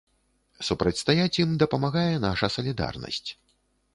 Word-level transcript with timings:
Супрацьстаяць 0.67 1.39
ім 1.43 1.51
дапамагае 1.63 2.15
наша 2.25 2.51
салідарнасць. 2.57 3.25